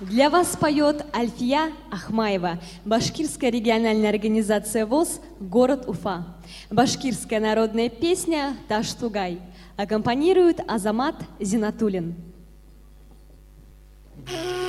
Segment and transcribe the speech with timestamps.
[0.00, 6.24] Для вас поет Альфия Ахмаева, башкирская региональная организация ВОЗ «Город Уфа».
[6.70, 9.40] Башкирская народная песня «Таштугай».
[9.76, 12.14] Аккомпанирует Азамат Зинатулин.
[14.26, 14.59] То,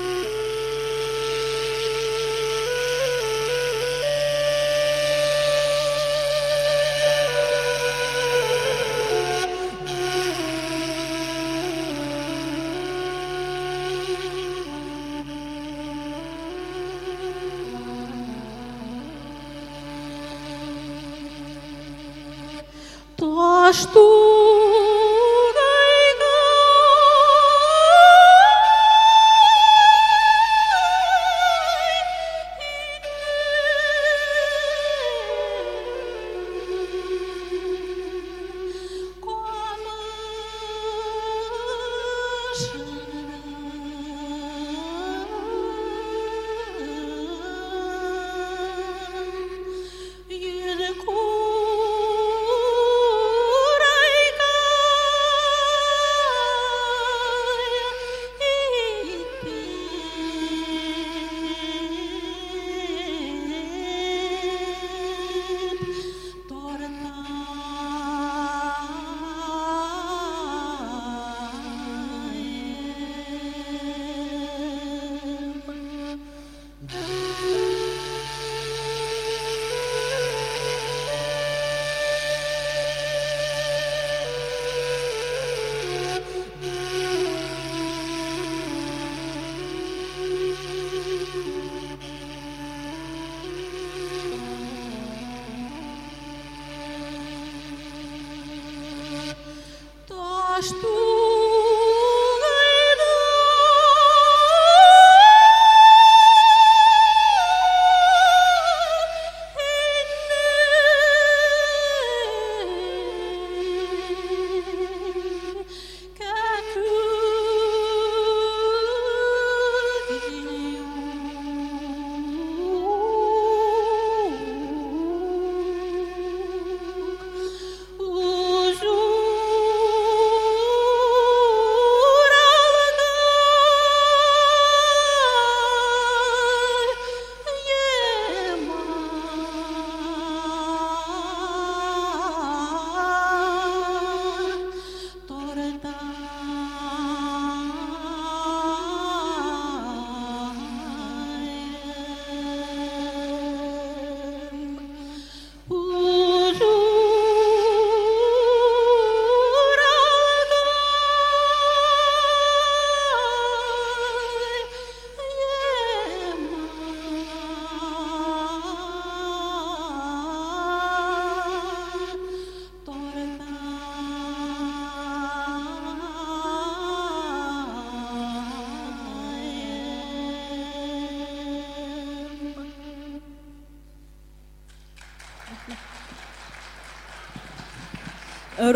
[100.73, 101.00] Oh.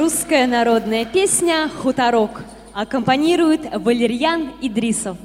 [0.05, 2.43] Русская народная песня «Хуторок»
[2.75, 5.17] аккомпанирует Валерьян Идрисов.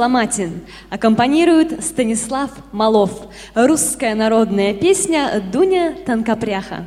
[0.00, 0.66] Соломатин.
[0.88, 3.10] Аккомпанирует Станислав Малов.
[3.54, 6.86] Русская народная песня «Дуня Танкопряха».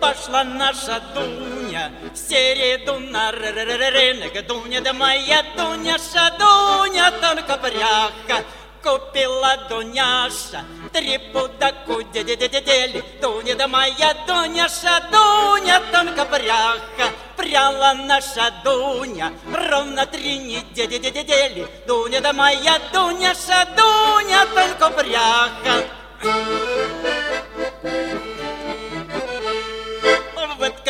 [0.00, 4.44] Пошла наша Дуня в середу на рынок.
[4.48, 8.44] Дуня да моя Дуняша, Дуня Танкопряха.
[8.82, 19.32] Купила Дуняша три пудаку дели Дуня да моя Дуняша, Дуня тонко пряха Пряла наша Дуня
[19.52, 25.84] ровно три недели Дуня да моя Дуняша, Дуня тонко пряха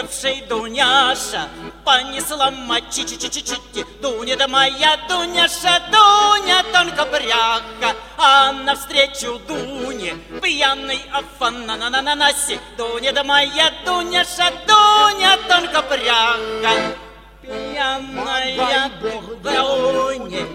[0.09, 1.49] Выткавший Дуняша
[1.85, 2.85] понесла мать.
[2.91, 10.15] Чи чи чи чи чи Дуня да моя Дуняша, Дуня тонко бряха, а навстречу Дуне
[10.43, 12.59] пьяный афана на на на наси.
[12.79, 16.73] Дуня да моя Дуняша, Дуня тонко бряха,
[17.43, 18.91] пьяная
[19.43, 20.47] Дуня,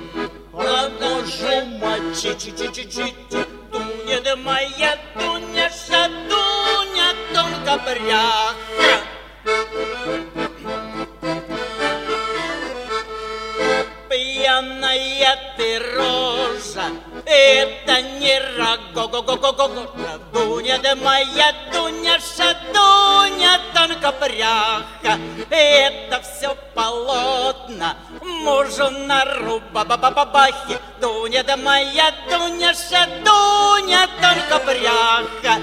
[0.51, 2.21] продолжу мать.
[2.21, 3.13] Чи чи чи чи чи
[3.71, 9.13] Дуня да моя Дуняша, Дуня тонко бряха.
[14.09, 16.87] Пьяная ты рожа,
[17.25, 19.87] это не раго го го го го го
[20.33, 21.53] Дуня да моя
[22.73, 31.57] Дуня тонко пряха, это все полотна мужу на руба ба ба ба бахи Дуня да
[31.57, 35.61] моя Дуня тонко пряха,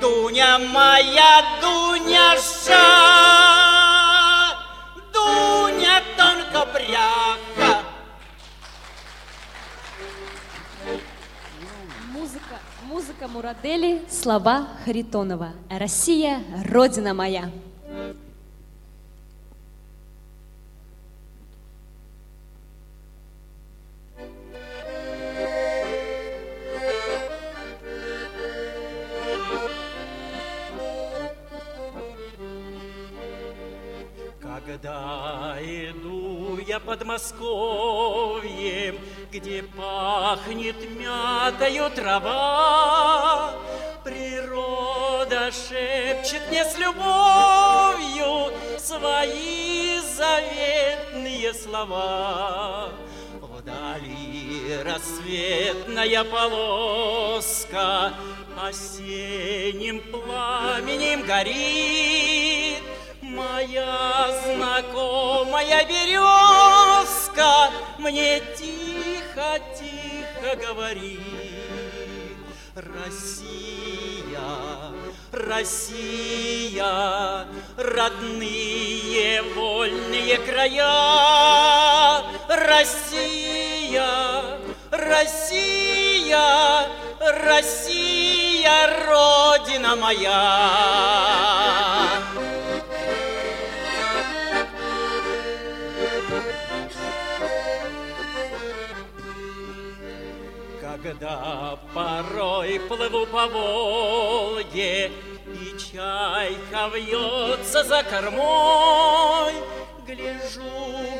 [0.00, 2.86] Дуня моя Дуняша,
[5.12, 6.66] Дуня тонко
[13.32, 15.52] Мурадели, слова Харитонова.
[15.70, 17.50] Россия, Родина моя.
[34.66, 38.96] Когда иду я под Московьем,
[39.30, 42.51] где пахнет мятою трава,
[51.82, 52.88] слова.
[53.40, 58.12] Вдали рассветная полоска
[58.60, 62.82] осенним пламенем горит.
[63.20, 71.20] Моя знакомая березка мне тихо-тихо говорит.
[72.74, 74.40] Россия,
[75.30, 82.22] Россия, родные вольные края.
[82.48, 84.08] Россия,
[84.90, 86.88] Россия,
[87.20, 91.32] Россия, Родина моя.
[101.02, 105.10] Когда порой плыву по Волге,
[105.92, 109.54] чайка вьется за кормой,
[110.06, 110.62] Гляжу,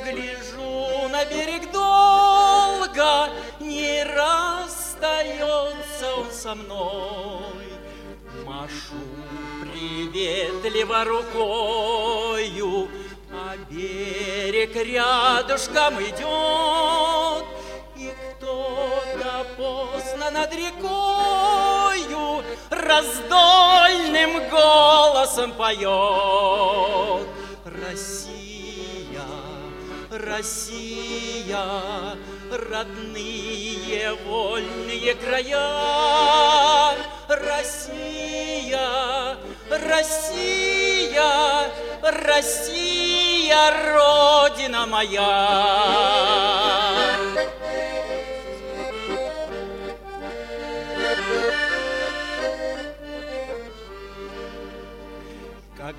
[0.04, 7.54] гляжу на берег долго, Не расстается он со мной.
[8.44, 9.02] Машу
[9.60, 12.88] приветливо рукою,
[13.30, 17.44] А берег рядышком идет,
[17.96, 20.52] И кто-то поздно над
[21.92, 27.26] рекою Раздольным голосом поет.
[27.64, 29.22] Россия,
[30.10, 31.58] Россия,
[32.50, 36.96] родные вольные края.
[37.28, 39.36] Россия,
[39.70, 41.70] Россия,
[42.02, 46.51] Россия, Родина моя.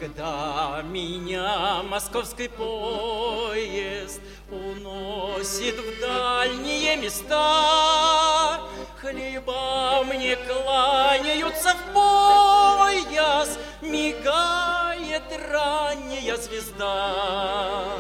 [0.03, 4.19] Когда меня московский поезд
[4.51, 8.60] уносит в дальние места,
[9.00, 17.95] Хлеба мне кланяются в пояс, Мигает ранняя звезда.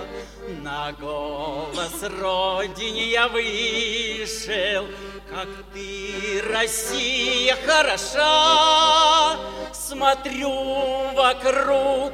[0.61, 4.87] На голос Родине я вышел,
[5.33, 9.35] Как ты, Россия, хороша.
[9.73, 12.13] Смотрю вокруг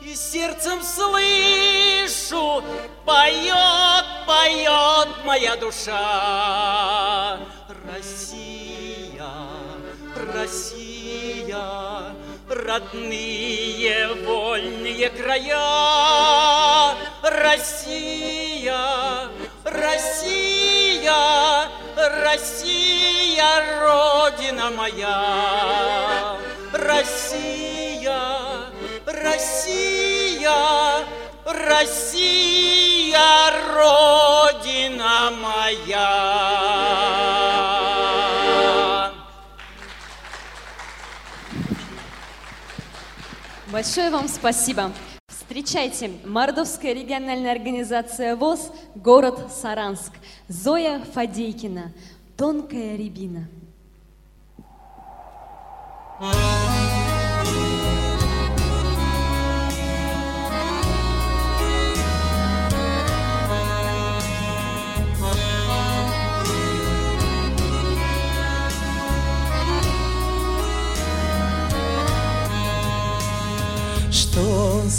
[0.00, 2.64] и сердцем слышу,
[3.04, 7.38] Поет, поет моя душа.
[7.86, 9.28] Россия,
[10.32, 12.14] Россия,
[12.48, 16.94] родные вольные края.
[17.22, 18.74] Россия,
[19.64, 21.14] Россия,
[21.96, 26.36] Россия, Родина моя.
[26.72, 28.20] Россия,
[29.06, 31.04] Россия,
[31.44, 33.30] Россия,
[33.74, 36.05] Родина моя.
[43.76, 44.90] Большое вам спасибо.
[45.28, 50.12] Встречайте, Мордовская региональная организация ВОЗ, город Саранск.
[50.48, 51.92] Зоя Фадейкина,
[52.38, 53.46] «Тонкая рябина».
[56.18, 56.75] Что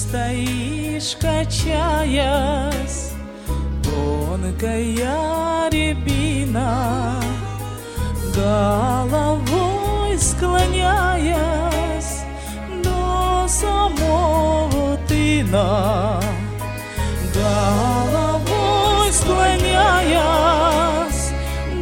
[0.08, 3.12] стоишь, качаясь,
[3.84, 7.22] тонкая рябина,
[8.34, 12.22] головой склоняясь
[12.84, 16.22] до самого тына,
[17.34, 21.34] головой склоняясь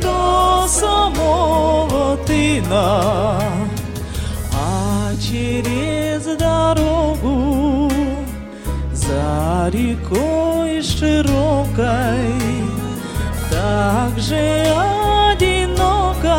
[0.01, 3.44] до самого тына.
[9.65, 12.33] За рекой широкой
[13.49, 14.65] так же
[15.31, 16.37] одиноко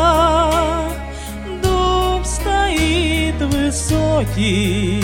[1.61, 5.03] дуб стоит высокий,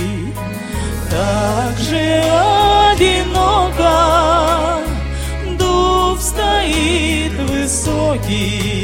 [1.10, 2.24] так же
[2.92, 3.94] одиноко
[5.58, 8.83] дуб стоит высокий.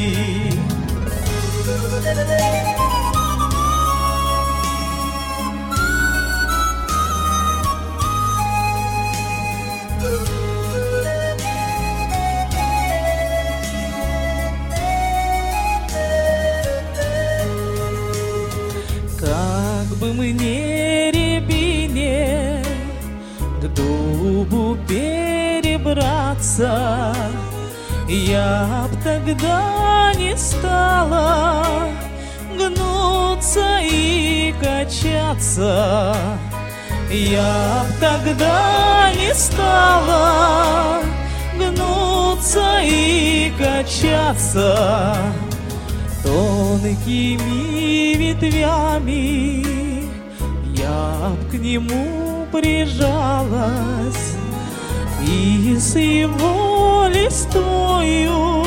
[20.19, 22.61] Мне рябине
[23.61, 26.73] к дубу перебраться,
[28.09, 31.65] Я б тогда не стала
[32.53, 36.15] гнуться и качаться.
[37.09, 41.01] Я б тогда не стала
[41.57, 45.15] гнуться и качаться
[46.23, 49.78] тонкими ветвями
[51.51, 54.35] к нему прижалась
[55.21, 58.65] и с его листвою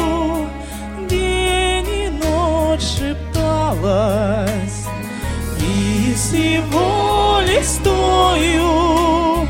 [1.09, 4.87] день и ночь шепталась
[5.61, 9.49] и с его листвою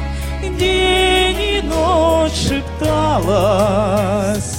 [0.59, 4.52] день и ночь шепталась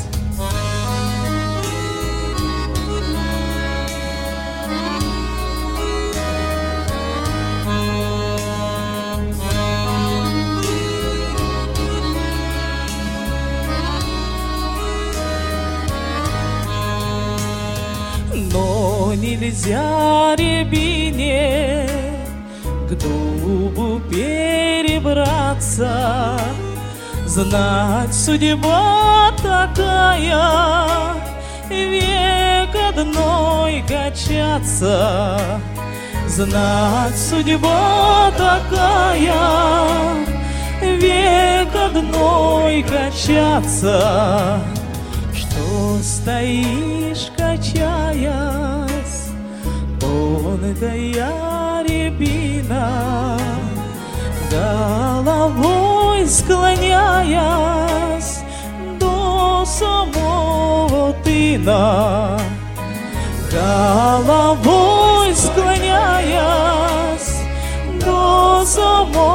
[19.44, 21.90] нельзя рябине
[22.88, 25.92] к дубу перебраться,
[27.26, 31.16] Знать судьба такая,
[31.70, 35.60] век одной качаться.
[36.28, 39.34] Знать судьба такая,
[40.82, 44.62] век одной качаться.
[45.34, 48.53] Что стоишь, качаясь,
[50.64, 53.38] тонкая рябина,
[54.50, 58.40] Головой склоняясь
[59.00, 62.40] до самого тына,
[63.52, 67.42] Головой склоняясь
[68.00, 69.33] до самого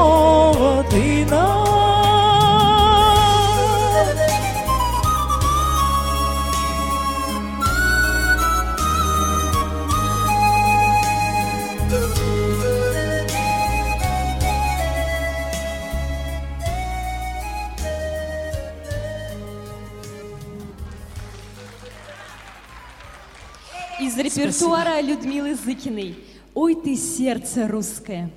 [24.39, 26.17] репертуара Людмилы Зыкиной.
[26.55, 28.31] Ой ты сердце русское.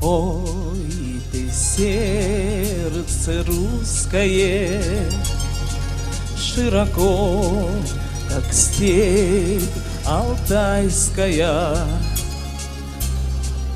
[0.00, 4.82] Ой, ты сердце русское,
[6.36, 7.68] Широко,
[8.34, 9.62] как степь
[10.06, 11.76] алтайская.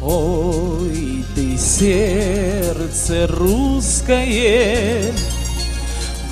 [0.02, 5.12] Ой, ты сердце русское,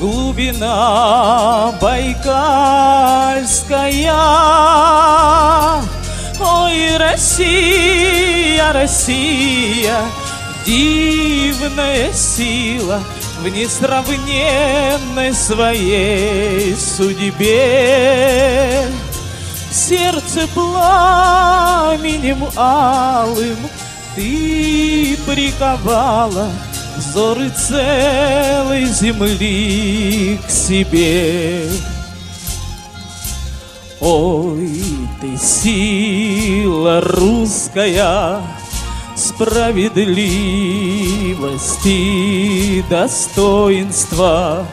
[0.00, 2.22] Глубина байкальская.
[6.40, 9.98] Ой, Россия, Россия,
[10.66, 13.00] дивная сила
[13.44, 17.26] в несравненной своей судьбе.
[19.70, 23.58] Сердце пламенем алым
[24.16, 26.48] ты приковала
[26.96, 31.68] взоры целой земли к себе.
[34.00, 34.80] Ой,
[35.20, 38.40] ты сила русская,
[39.34, 44.64] справедливость и достоинства.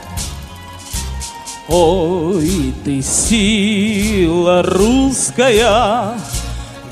[1.67, 6.15] Ой, ты сила русская,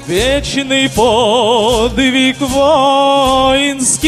[0.08, 4.08] вечный подвиг воинский.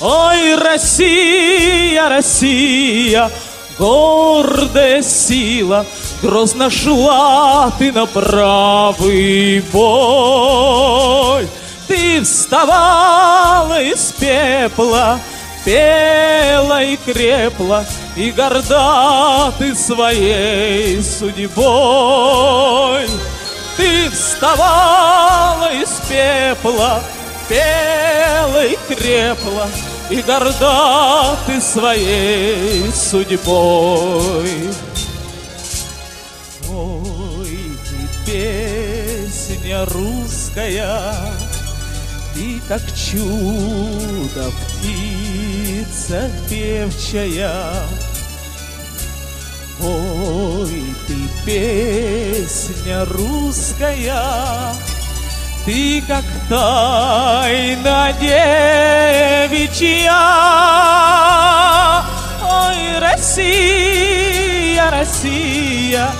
[0.00, 3.30] Ой, Россия, Россия,
[3.78, 5.84] гордая сила,
[6.24, 11.46] Грозно шла ты на правый бой.
[11.86, 15.20] Ты вставала из пепла,
[15.66, 17.84] пела и крепла,
[18.16, 23.06] И горда ты своей судьбой.
[23.76, 27.02] Ты вставала из пепла,
[27.50, 29.68] пела и крепла,
[30.08, 34.48] И горда ты своей судьбой.
[36.76, 41.14] Ой, ты песня русская,
[42.34, 47.86] Ты как чудо птица певчая.
[49.80, 54.74] Ой, ты песня русская,
[55.64, 59.62] Ты как тайна девичья.
[62.42, 66.10] Ой, Россия, Россия,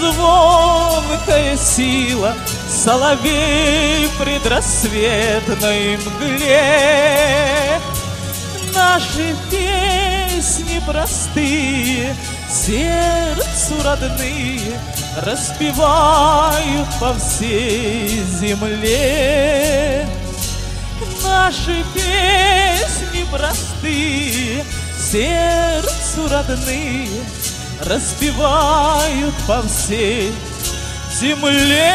[0.00, 2.34] звонкая сила,
[2.68, 7.80] Соловей в предрассветной мгле.
[8.74, 12.14] Наши песни простые,
[12.50, 14.80] сердцу родные,
[15.22, 20.06] Распевают по всей земле.
[21.22, 24.64] Наши песни простые,
[24.98, 27.08] сердцу родные,
[27.86, 30.32] Распевают по всей
[31.12, 31.92] земле.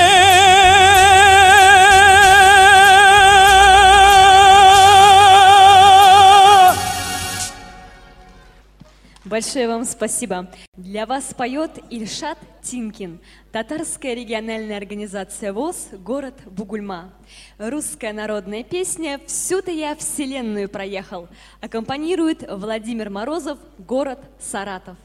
[9.26, 10.48] Большое вам спасибо.
[10.76, 13.20] Для вас поет Ильшат Тинкин,
[13.52, 17.12] татарская региональная организация ВОЗ, город Бугульма.
[17.58, 21.28] Русская народная песня «Всю-то я вселенную проехал»
[21.62, 24.96] аккомпанирует Владимир Морозов, город Саратов.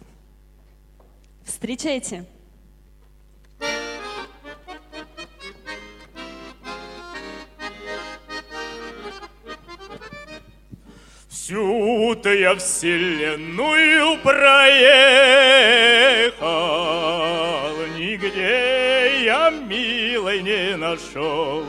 [1.44, 2.24] Встречайте!
[11.28, 14.64] Всю-то я вселенную проехал,
[17.98, 21.64] Нигде я милой не нашел.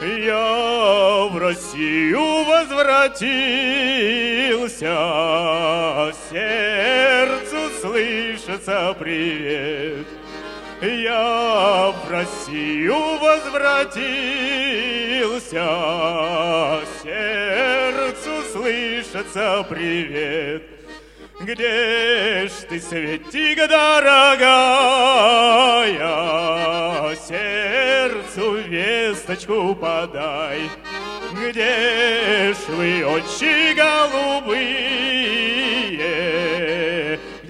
[0.00, 3.34] Я в Россию возвратился,
[6.30, 7.55] Сердцу
[7.86, 10.06] слышится привет.
[10.82, 14.02] Я в Россию возвратился,
[17.02, 20.62] сердцу слышится привет.
[21.40, 24.34] Где ж ты, Светик, дорогая,
[27.14, 30.62] сердцу весточку подай.
[31.32, 34.96] Где ж вы, очи голубые,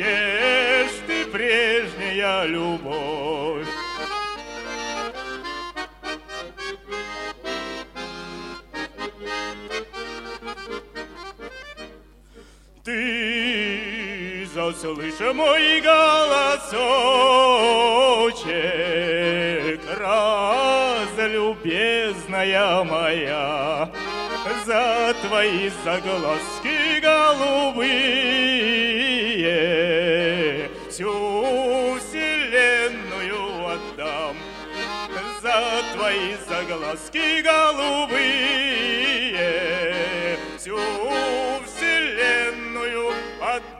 [0.05, 3.67] ж ты, прежняя любовь?
[12.85, 16.71] Ты заслышь мой голосочек,
[21.17, 23.91] разлюбезная моя,
[24.65, 28.46] за твои заглазки голубые
[30.97, 31.13] всю
[31.99, 34.37] вселенную отдам.
[35.43, 38.17] За твои заглазки голубые
[40.57, 40.79] всю
[41.67, 43.77] вселенную отдам.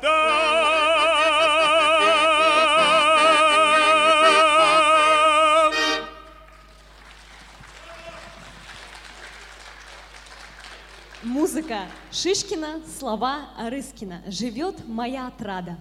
[11.23, 14.23] Музыка Шишкина, слова Рыскина.
[14.27, 15.79] Живет моя отрада.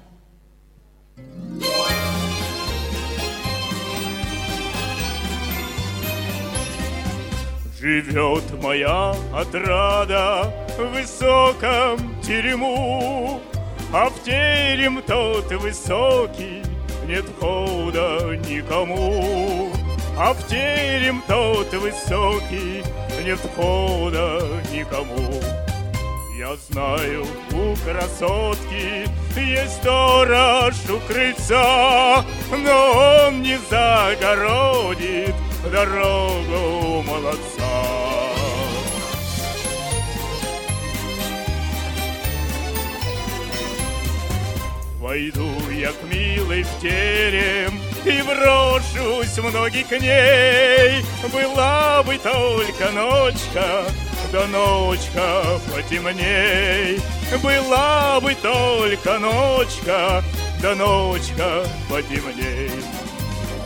[7.85, 13.39] Живет моя отрада в высоком терему,
[13.93, 16.63] А в терем тот высокий
[17.07, 19.69] нет входа никому.
[20.17, 22.83] А в терем тот высокий
[23.23, 24.41] нет входа
[24.73, 25.39] никому.
[26.39, 35.35] Я знаю, у красотки есть сторож у крыльца, но он не загородит
[35.71, 37.64] дорогу молодца.
[45.05, 51.05] Войду я к милой в терем и брошусь в ноги к ней.
[51.31, 53.85] Была бы только ночка,
[54.31, 56.99] да ночка потемней.
[57.43, 60.23] Была бы только ночка,
[60.59, 62.71] да ночка потемней.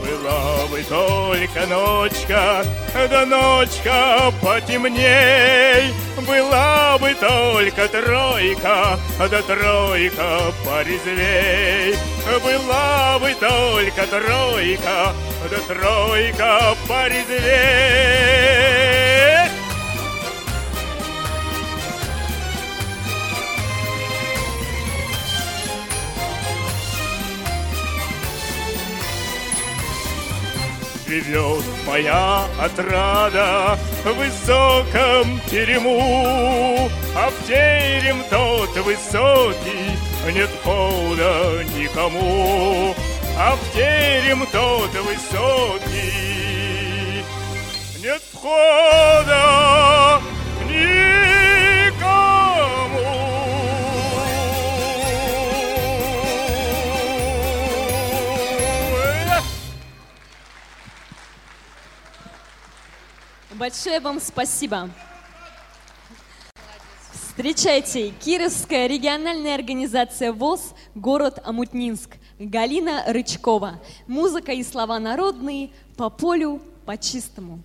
[0.10, 5.93] Была бы только ночка, да ночка потемней.
[6.28, 11.95] Была бы только тройка, да тройка порезвей.
[12.43, 15.13] Была бы только тройка,
[15.50, 18.68] да тройка порезвей.
[31.10, 39.98] Живет моя отрада в высоком терему, А в терем тот высокий
[40.32, 42.93] нет хода никому.
[43.39, 46.13] А в терем тот высокий
[48.04, 49.99] нет входа
[63.60, 64.89] Большое вам спасибо.
[67.12, 73.82] Встречайте, Кировская региональная организация ВОЗ, город Амутнинск, Галина Рычкова.
[74.08, 77.62] Музыка и слова народные по полю, по чистому.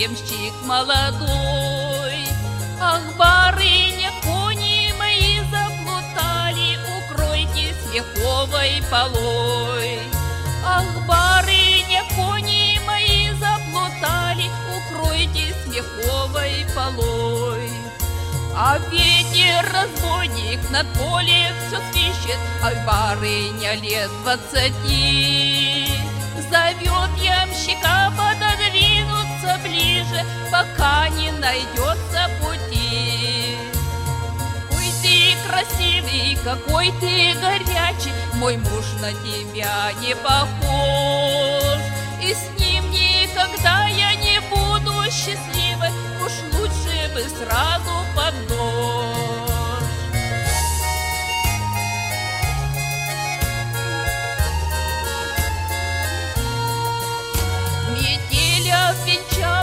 [0.00, 2.24] Ямщик молодой.
[2.80, 9.98] Ах, барыня, кони мои заплутали, укройтесь вековой полой.
[10.64, 17.70] Ах, барыня, кони мои заплутали, укройтесь вековой полой.
[18.56, 25.88] А ветер разбойник над полем все свищет, Ах, барыня лет двадцати.
[26.50, 28.29] Зовет ямщика пододвинуться
[30.50, 33.56] Пока не найдется пути.
[34.72, 41.80] Ой, ты красивый, какой ты горячий, Мой муж на тебя не похож.
[42.22, 45.90] И с ним никогда я не буду счастливой,
[46.24, 48.49] Уж лучше бы сразу под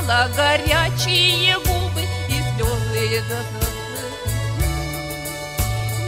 [0.08, 3.44] обвенчала горячие губы и слезы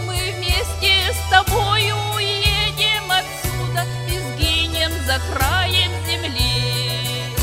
[0.06, 7.36] Мы вместе с тобою уедем отсюда и сгинем за краем земли.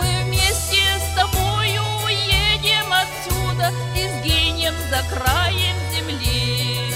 [0.00, 6.92] Мы вместе с тобою уедем отсюда и сгинем за краем земли.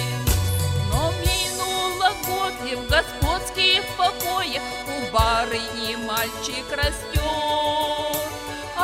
[0.91, 8.02] Но минуло год, и в господских покоях У барыни мальчик растет.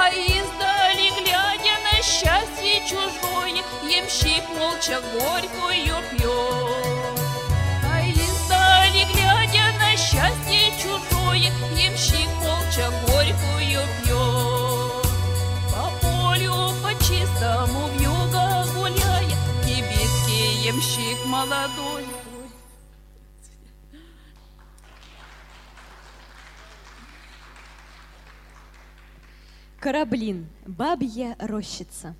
[0.09, 7.21] А издали, глядя на счастье чужое, Ямщик молча горькую пьет.
[7.85, 15.07] А издали, глядя на счастье чужое, Ямщик молча горькую пьет.
[15.75, 21.97] По полю, по чистому вьюга гуляя, Кибитский ямщик молодой.
[29.81, 32.17] Кораблин, бабья рощица.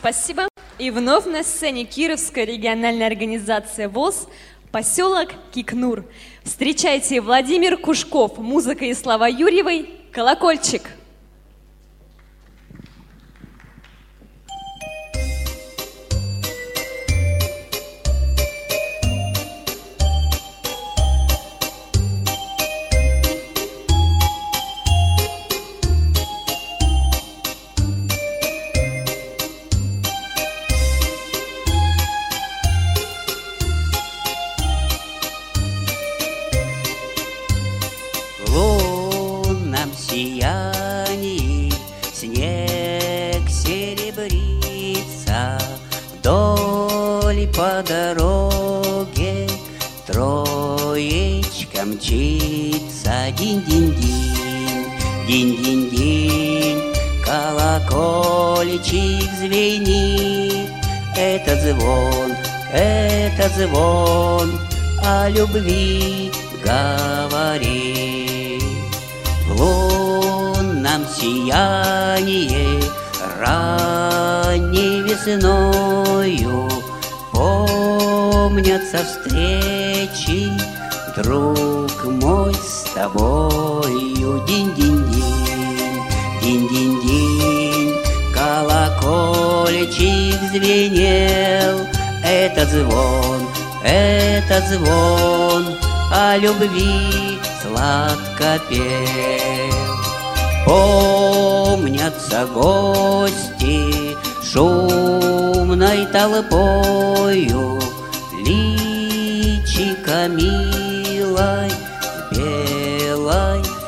[0.00, 0.48] спасибо.
[0.78, 4.28] И вновь на сцене Кировская региональная организация ВОЗ
[4.72, 6.04] «Поселок Кикнур».
[6.42, 10.82] Встречайте Владимир Кушков, музыка и слова Юрьевой «Колокольчик».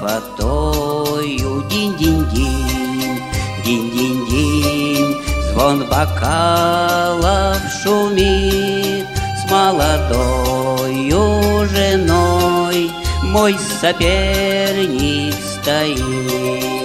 [0.02, 1.64] водою.
[1.70, 3.22] Динь-динь-динь,
[3.64, 5.16] динь-динь-динь,
[5.50, 9.06] звон бокалов шумит
[9.40, 11.22] с молодою
[11.68, 12.90] женой.
[13.22, 16.81] Мой соперник стоит.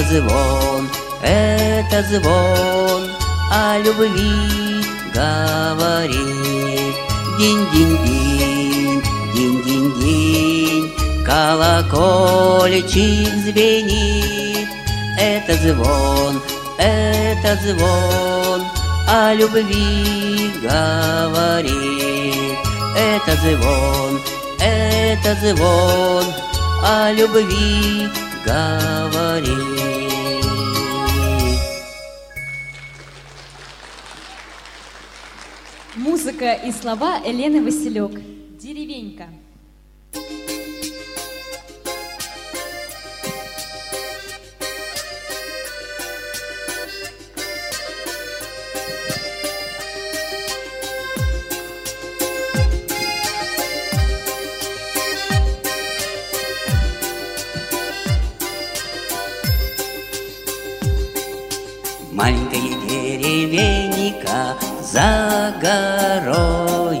[0.00, 0.88] Это звон,
[1.22, 3.10] это звон
[3.52, 4.82] О любви
[5.12, 6.94] говорит.
[7.38, 9.02] Динь-динь-динь,
[9.34, 10.90] динь-динь-динь
[11.26, 14.68] Колокольчик звенит.
[15.18, 16.40] Это звон,
[16.78, 18.64] это звон
[19.06, 22.58] О любви говорит.
[22.96, 24.18] Это звон,
[24.58, 26.24] это звон
[26.82, 28.08] о любви
[28.50, 29.56] говори.
[35.94, 38.39] Музыка и слова Елены Василек.
[65.50, 67.00] За горой.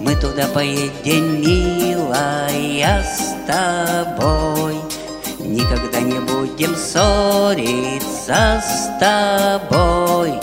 [0.00, 4.76] Мы туда поедем, милая, с тобой.
[5.38, 10.34] Никогда не будем ссориться с тобой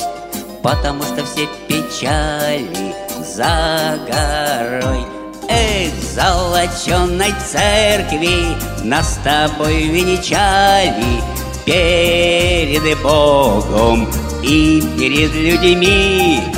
[0.61, 5.05] Потому что все печали за горой.
[5.49, 11.21] Эх, золоченой церкви Нас с тобой венчали
[11.65, 14.07] Перед Богом
[14.41, 16.52] и перед людьми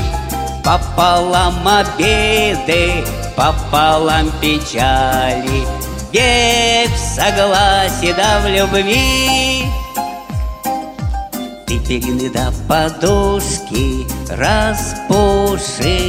[0.66, 3.06] Пополам обиды,
[3.36, 5.64] пополам печали.
[6.12, 9.66] Век в согласии да в любви.
[11.68, 16.00] Ты перины до подушки распуши.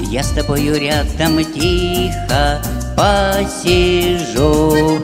[0.00, 2.62] Я с тобою рядом тихо
[2.96, 4.98] посижу.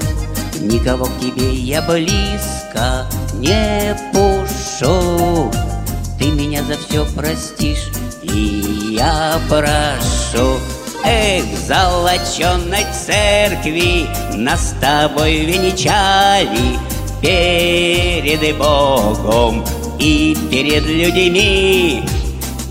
[0.61, 5.53] Никого к тебе я близко не пушу.
[6.19, 7.91] Ты меня за все простишь,
[8.33, 10.59] и я прошу
[11.05, 14.07] Эх, золоченой церкви
[14.37, 16.79] Нас с тобой венчали
[17.21, 19.65] Перед Богом
[19.99, 22.03] и перед людьми.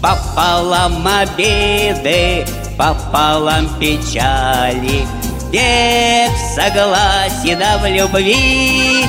[0.01, 2.45] Пополам обиды,
[2.77, 5.07] пополам печали
[5.51, 9.05] Век в согласии да в любви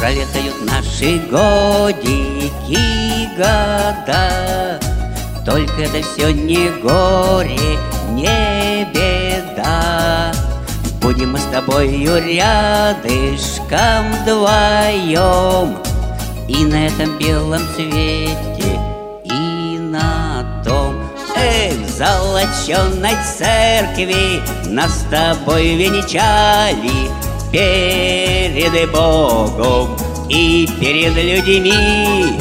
[0.00, 2.48] Пролетают наши годики,
[3.36, 4.80] года.
[5.44, 7.78] Только это все не горе,
[8.12, 10.32] не беда.
[11.02, 15.76] Будем мы с тобою рядышком вдвоем
[16.48, 18.80] И на этом белом свете,
[19.24, 20.94] и на том.
[21.36, 27.10] Эх, золоченой церкви Нас с тобой венчали
[27.52, 29.96] Перед Богом
[30.28, 32.38] и перед людьми.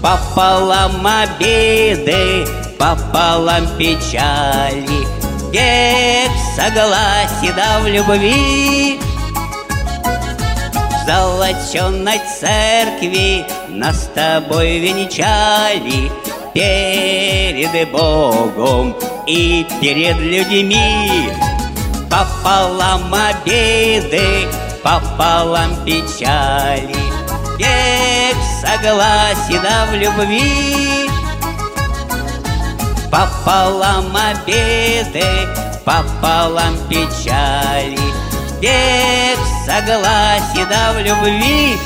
[0.00, 2.46] Пополам обиды,
[2.78, 5.04] пополам печали
[5.50, 9.00] Век в согласии да в любви.
[10.04, 16.10] В золоченой церкви Нас с тобой венчали
[16.54, 18.94] Перед Богом
[19.26, 21.30] и перед людьми
[22.10, 24.48] Пополам обиды,
[24.82, 26.94] пополам печали.
[27.58, 31.10] Век в согласии да в любви.
[33.10, 35.48] Пополам обиды,
[35.84, 37.98] пополам печали.
[38.60, 41.76] Век в согласии да в любви.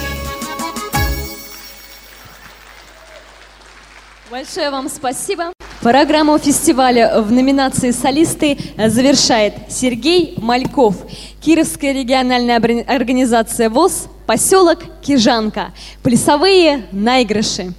[4.31, 5.53] Большое вам спасибо.
[5.81, 10.97] Программу фестиваля в номинации «Солисты» завершает Сергей Мальков.
[11.41, 12.57] Кировская региональная
[12.87, 15.73] организация ВОЗ, поселок Кижанка.
[16.03, 17.73] Плясовые наигрыши.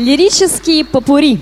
[0.00, 1.38] Лирический попури.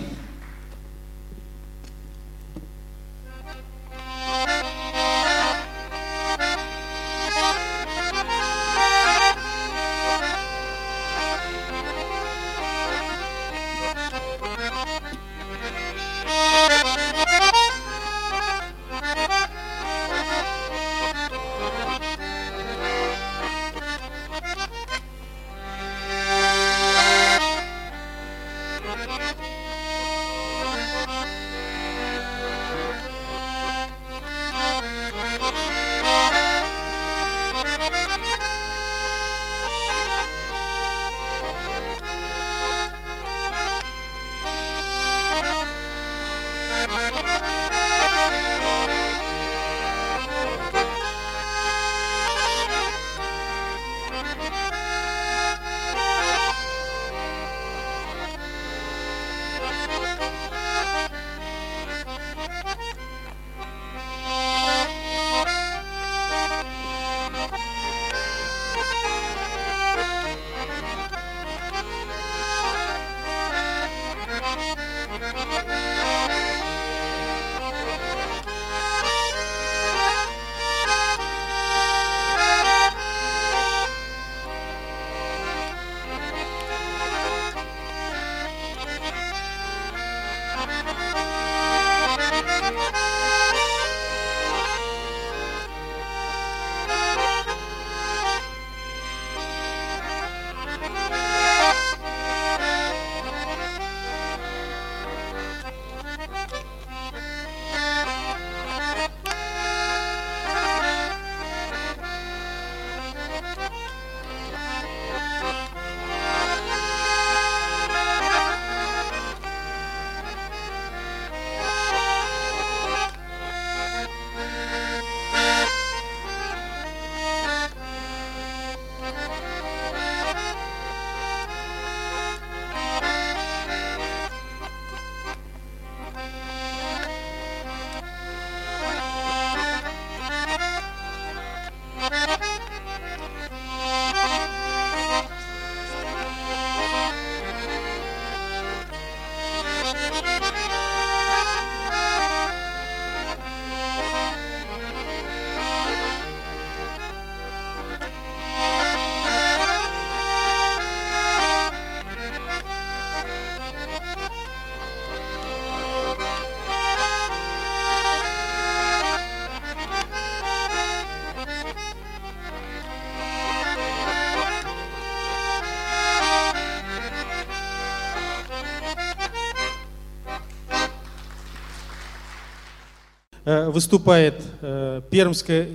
[183.51, 185.68] Э, выступает э, Пермская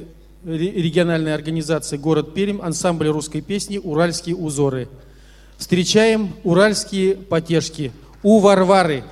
[0.46, 4.90] региональная организация «Город Пермь», ансамбль русской песни «Уральские узоры».
[5.58, 9.04] Встречаем уральские потешки у Варвары.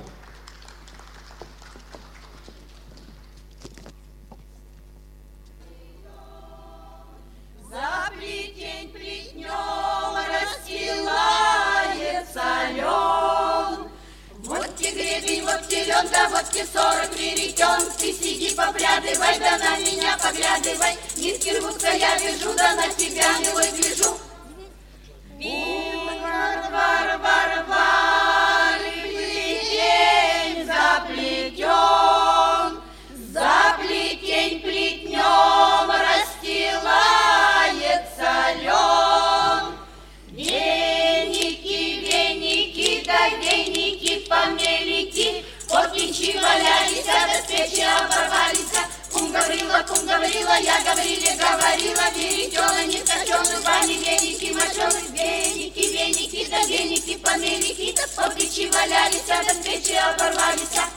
[50.52, 57.94] говорила, я говорила, говорила, веретела, не скачены, бани, веники, мочены, веники, веники, да веники, помелики,
[57.96, 60.76] да по печи валялись, а до печи оборвались.
[60.76, 60.88] А.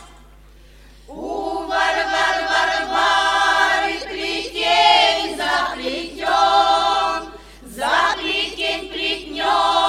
[1.08, 7.32] У Варвар, Варвары, плетень заплетен,
[7.64, 9.85] за плетень плетнем.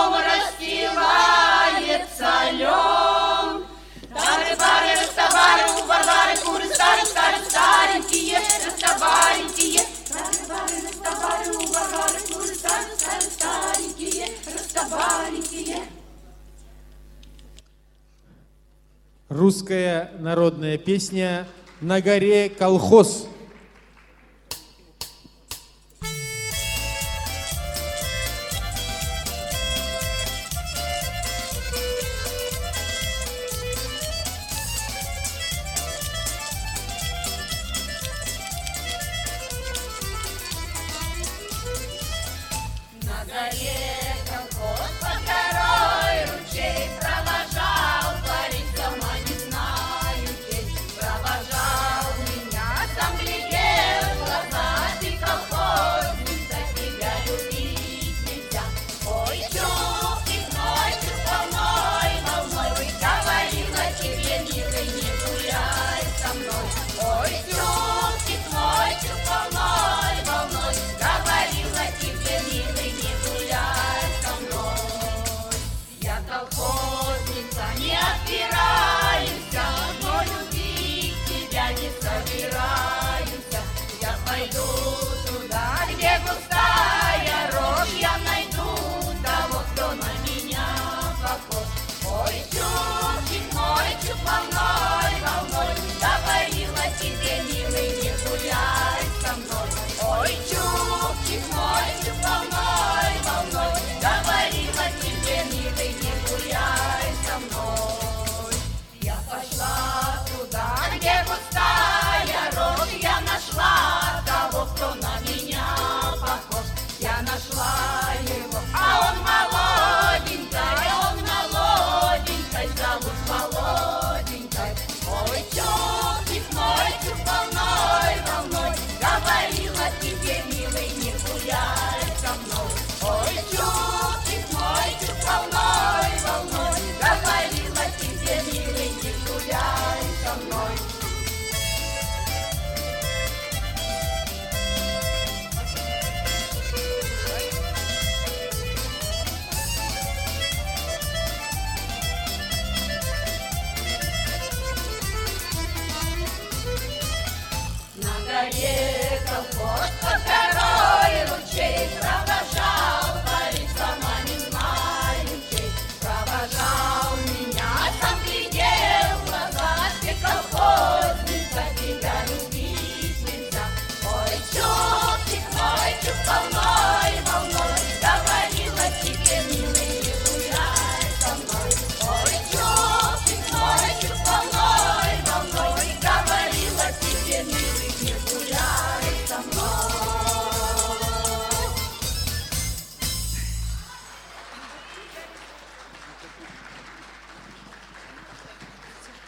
[6.26, 9.80] старые куры, старые, старые, старенькие, растоваренькие.
[14.76, 15.82] Старенькие.
[19.28, 21.46] Русская народная песня
[21.80, 23.28] «На горе колхоз».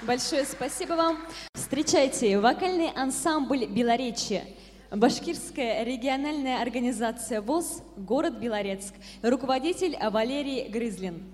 [0.02, 1.18] Большое спасибо вам.
[1.54, 4.44] Встречайте вокальный ансамбль «Белоречье».
[4.92, 11.24] Башкирская региональная организация ВОЗ, город Белорецк, руководитель Валерий Грызлин.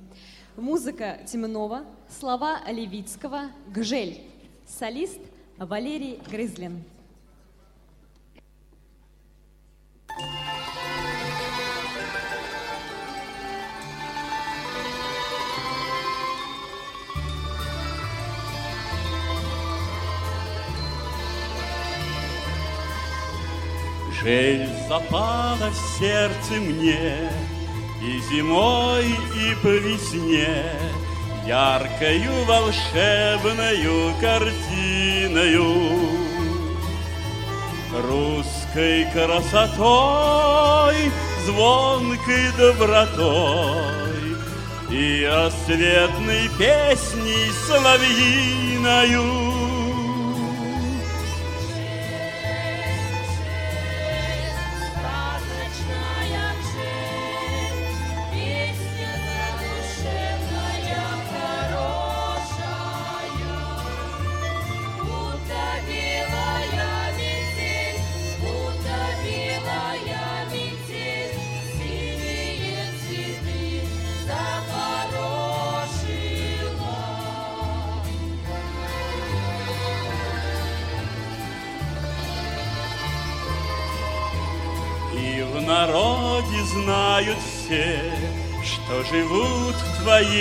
[0.56, 4.22] Музыка Темнова, слова Левицкого, Гжель,
[4.66, 5.20] солист
[5.58, 6.84] Валерий Грызлин.
[24.24, 27.30] Шель запала в сердце мне
[28.02, 30.64] И зимой, и по весне
[31.46, 35.66] Яркою волшебною картиною.
[37.92, 40.96] Русской красотой,
[41.44, 44.36] звонкой добротой
[44.90, 49.43] И рассветной песней соловьиною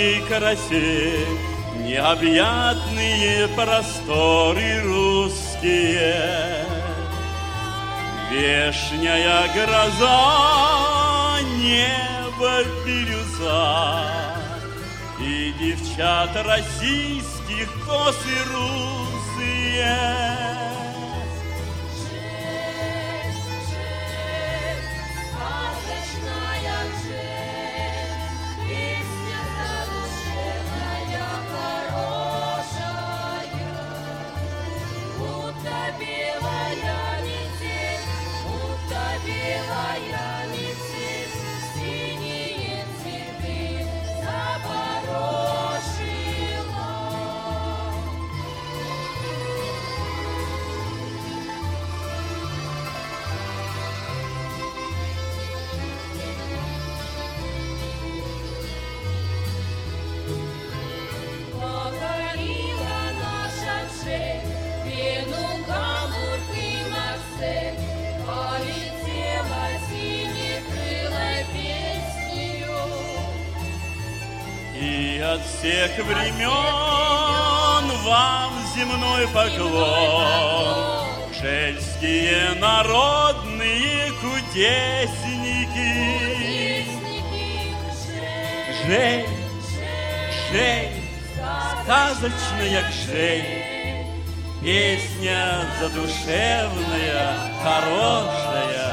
[0.04, 1.26] твоей красе
[1.78, 6.66] необъятные просторы русские.
[8.30, 14.12] Вешняя гроза, небо бирюза,
[15.20, 19.94] И девчат российских косы русые.
[75.34, 76.52] От всех времен
[78.04, 81.06] вам земной поклон,
[81.40, 85.94] Жельские народные кудесники.
[88.86, 89.26] Жель,
[90.50, 90.92] жель,
[91.82, 93.50] сказочная жель,
[94.62, 97.26] Песня задушевная,
[97.62, 98.88] хорошая,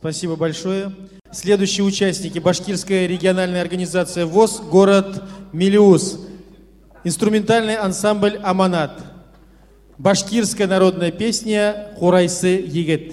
[0.03, 0.91] Спасибо большое.
[1.31, 2.41] Следующие участники.
[2.41, 5.23] Башкирская региональная организация ВОЗ, город
[5.53, 6.19] Мелиус.
[7.05, 9.01] Инструментальный ансамбль «Аманат».
[9.99, 13.13] Башкирская народная песня «Хурайсы Егет».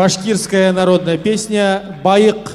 [0.00, 2.52] Башкирская народная песня «Байык».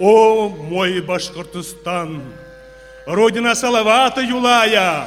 [0.00, 2.22] О, мой Башкортостан,
[3.04, 5.06] Родина Салавата Юлая,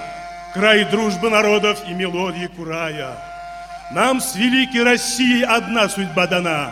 [0.54, 3.18] Край дружбы народов и мелодии Курая.
[3.92, 6.72] Нам с великой Россией одна судьба дана.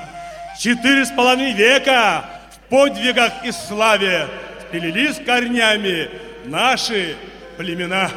[0.59, 4.27] Четыре с половиной века в подвигах и славе
[4.67, 6.11] Спилились корнями
[6.45, 7.15] наши
[7.57, 8.11] племена.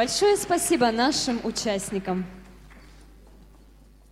[0.00, 2.24] Большое спасибо нашим участникам.